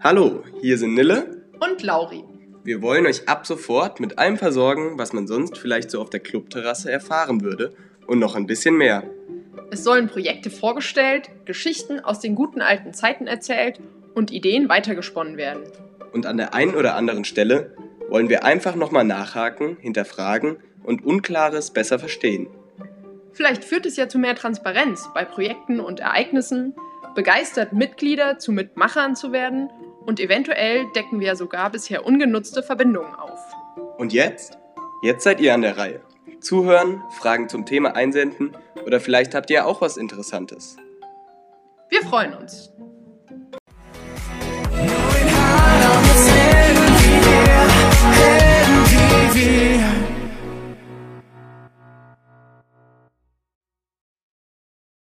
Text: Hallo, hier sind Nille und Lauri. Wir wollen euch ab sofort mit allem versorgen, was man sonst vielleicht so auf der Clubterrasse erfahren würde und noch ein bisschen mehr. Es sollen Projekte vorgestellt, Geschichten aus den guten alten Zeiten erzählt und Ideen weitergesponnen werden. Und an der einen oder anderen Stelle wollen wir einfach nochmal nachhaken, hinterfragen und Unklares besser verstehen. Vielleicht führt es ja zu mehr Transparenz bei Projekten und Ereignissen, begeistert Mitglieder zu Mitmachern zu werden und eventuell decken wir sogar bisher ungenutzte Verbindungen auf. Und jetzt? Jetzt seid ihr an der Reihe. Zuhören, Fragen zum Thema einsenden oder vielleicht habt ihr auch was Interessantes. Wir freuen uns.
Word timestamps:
Hallo, 0.00 0.44
hier 0.60 0.78
sind 0.78 0.94
Nille 0.94 1.42
und 1.58 1.82
Lauri. 1.82 2.22
Wir 2.62 2.80
wollen 2.80 3.06
euch 3.06 3.28
ab 3.28 3.44
sofort 3.44 3.98
mit 3.98 4.18
allem 4.18 4.36
versorgen, 4.36 4.98
was 4.98 5.12
man 5.12 5.26
sonst 5.26 5.58
vielleicht 5.58 5.90
so 5.90 6.00
auf 6.00 6.10
der 6.10 6.20
Clubterrasse 6.20 6.92
erfahren 6.92 7.42
würde 7.42 7.74
und 8.06 8.20
noch 8.20 8.36
ein 8.36 8.46
bisschen 8.46 8.76
mehr. 8.76 9.02
Es 9.72 9.82
sollen 9.82 10.06
Projekte 10.06 10.48
vorgestellt, 10.48 11.30
Geschichten 11.44 11.98
aus 11.98 12.20
den 12.20 12.36
guten 12.36 12.60
alten 12.60 12.94
Zeiten 12.94 13.26
erzählt 13.26 13.80
und 14.14 14.30
Ideen 14.30 14.68
weitergesponnen 14.68 15.36
werden. 15.36 15.64
Und 16.12 16.24
an 16.24 16.36
der 16.36 16.54
einen 16.54 16.76
oder 16.76 16.94
anderen 16.94 17.24
Stelle 17.24 17.72
wollen 18.08 18.28
wir 18.28 18.44
einfach 18.44 18.74
nochmal 18.74 19.04
nachhaken, 19.04 19.76
hinterfragen 19.80 20.58
und 20.82 21.04
Unklares 21.04 21.72
besser 21.72 21.98
verstehen. 21.98 22.48
Vielleicht 23.32 23.64
führt 23.64 23.86
es 23.86 23.96
ja 23.96 24.08
zu 24.08 24.18
mehr 24.18 24.34
Transparenz 24.34 25.10
bei 25.12 25.24
Projekten 25.24 25.80
und 25.80 26.00
Ereignissen, 26.00 26.74
begeistert 27.14 27.72
Mitglieder 27.72 28.38
zu 28.38 28.52
Mitmachern 28.52 29.16
zu 29.16 29.32
werden 29.32 29.70
und 30.06 30.20
eventuell 30.20 30.86
decken 30.94 31.20
wir 31.20 31.36
sogar 31.36 31.70
bisher 31.70 32.06
ungenutzte 32.06 32.62
Verbindungen 32.62 33.14
auf. 33.14 33.40
Und 33.98 34.12
jetzt? 34.12 34.58
Jetzt 35.02 35.24
seid 35.24 35.40
ihr 35.40 35.52
an 35.52 35.62
der 35.62 35.76
Reihe. 35.76 36.00
Zuhören, 36.40 37.02
Fragen 37.18 37.48
zum 37.48 37.66
Thema 37.66 37.96
einsenden 37.96 38.56
oder 38.84 39.00
vielleicht 39.00 39.34
habt 39.34 39.50
ihr 39.50 39.66
auch 39.66 39.80
was 39.80 39.96
Interessantes. 39.96 40.76
Wir 41.88 42.02
freuen 42.02 42.34
uns. 42.34 42.72